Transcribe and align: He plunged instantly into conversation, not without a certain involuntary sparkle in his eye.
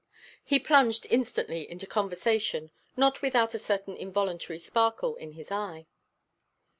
He 0.43 0.57
plunged 0.57 1.05
instantly 1.11 1.69
into 1.69 1.85
conversation, 1.85 2.71
not 2.97 3.21
without 3.21 3.53
a 3.53 3.59
certain 3.59 3.95
involuntary 3.95 4.57
sparkle 4.57 5.15
in 5.15 5.33
his 5.33 5.51
eye. 5.51 5.85